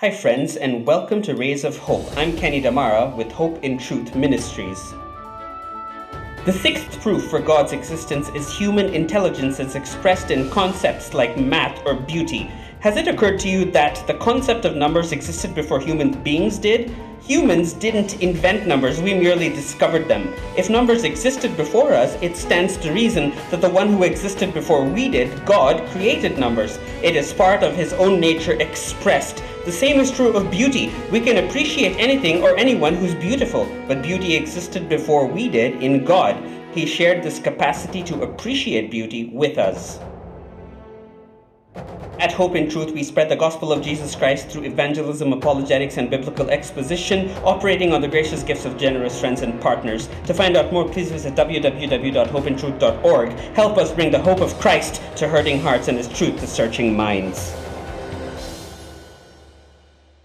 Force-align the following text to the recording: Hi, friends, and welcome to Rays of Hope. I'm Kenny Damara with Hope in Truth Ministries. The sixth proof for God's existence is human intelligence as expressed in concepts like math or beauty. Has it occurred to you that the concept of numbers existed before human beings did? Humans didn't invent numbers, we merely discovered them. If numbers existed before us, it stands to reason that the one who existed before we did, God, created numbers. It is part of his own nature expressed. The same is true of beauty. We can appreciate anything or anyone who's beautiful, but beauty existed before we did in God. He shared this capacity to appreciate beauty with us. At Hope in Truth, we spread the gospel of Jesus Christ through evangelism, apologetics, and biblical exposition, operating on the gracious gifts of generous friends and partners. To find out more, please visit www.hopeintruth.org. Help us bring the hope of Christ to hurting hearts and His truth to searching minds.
Hi, 0.00 0.12
friends, 0.12 0.54
and 0.54 0.86
welcome 0.86 1.22
to 1.22 1.34
Rays 1.34 1.64
of 1.64 1.76
Hope. 1.76 2.16
I'm 2.16 2.36
Kenny 2.36 2.62
Damara 2.62 3.12
with 3.16 3.32
Hope 3.32 3.64
in 3.64 3.76
Truth 3.76 4.14
Ministries. 4.14 4.94
The 6.44 6.52
sixth 6.52 7.00
proof 7.00 7.28
for 7.28 7.40
God's 7.40 7.72
existence 7.72 8.28
is 8.28 8.48
human 8.56 8.94
intelligence 8.94 9.58
as 9.58 9.74
expressed 9.74 10.30
in 10.30 10.50
concepts 10.50 11.14
like 11.14 11.36
math 11.36 11.84
or 11.84 11.94
beauty. 11.94 12.48
Has 12.80 12.96
it 12.96 13.08
occurred 13.08 13.40
to 13.40 13.48
you 13.48 13.64
that 13.72 14.06
the 14.06 14.14
concept 14.14 14.64
of 14.64 14.76
numbers 14.76 15.10
existed 15.10 15.52
before 15.52 15.80
human 15.80 16.12
beings 16.22 16.58
did? 16.58 16.94
Humans 17.22 17.72
didn't 17.72 18.22
invent 18.22 18.68
numbers, 18.68 19.02
we 19.02 19.14
merely 19.14 19.48
discovered 19.48 20.06
them. 20.06 20.32
If 20.56 20.70
numbers 20.70 21.02
existed 21.02 21.56
before 21.56 21.92
us, 21.92 22.16
it 22.22 22.36
stands 22.36 22.76
to 22.76 22.92
reason 22.92 23.32
that 23.50 23.60
the 23.60 23.68
one 23.68 23.88
who 23.88 24.04
existed 24.04 24.54
before 24.54 24.84
we 24.84 25.08
did, 25.08 25.44
God, 25.44 25.84
created 25.88 26.38
numbers. 26.38 26.78
It 27.02 27.16
is 27.16 27.32
part 27.32 27.64
of 27.64 27.74
his 27.74 27.94
own 27.94 28.20
nature 28.20 28.52
expressed. 28.60 29.42
The 29.64 29.72
same 29.72 29.98
is 29.98 30.12
true 30.12 30.36
of 30.36 30.48
beauty. 30.48 30.92
We 31.10 31.20
can 31.20 31.44
appreciate 31.44 31.96
anything 31.96 32.44
or 32.44 32.56
anyone 32.56 32.94
who's 32.94 33.16
beautiful, 33.16 33.66
but 33.88 34.02
beauty 34.02 34.36
existed 34.36 34.88
before 34.88 35.26
we 35.26 35.48
did 35.48 35.82
in 35.82 36.04
God. 36.04 36.40
He 36.72 36.86
shared 36.86 37.24
this 37.24 37.40
capacity 37.40 38.04
to 38.04 38.22
appreciate 38.22 38.88
beauty 38.88 39.24
with 39.24 39.58
us. 39.58 39.98
At 42.18 42.32
Hope 42.32 42.56
in 42.56 42.68
Truth, 42.68 42.92
we 42.92 43.04
spread 43.04 43.28
the 43.28 43.36
gospel 43.36 43.72
of 43.72 43.80
Jesus 43.80 44.16
Christ 44.16 44.48
through 44.48 44.64
evangelism, 44.64 45.32
apologetics, 45.32 45.98
and 45.98 46.10
biblical 46.10 46.50
exposition, 46.50 47.30
operating 47.44 47.92
on 47.92 48.00
the 48.00 48.08
gracious 48.08 48.42
gifts 48.42 48.64
of 48.64 48.76
generous 48.76 49.20
friends 49.20 49.42
and 49.42 49.60
partners. 49.60 50.08
To 50.26 50.34
find 50.34 50.56
out 50.56 50.72
more, 50.72 50.88
please 50.88 51.12
visit 51.12 51.36
www.hopeintruth.org. 51.36 53.30
Help 53.54 53.78
us 53.78 53.92
bring 53.92 54.10
the 54.10 54.20
hope 54.20 54.40
of 54.40 54.58
Christ 54.58 55.00
to 55.16 55.28
hurting 55.28 55.60
hearts 55.60 55.86
and 55.86 55.96
His 55.96 56.08
truth 56.08 56.40
to 56.40 56.48
searching 56.48 56.96
minds. 56.96 57.54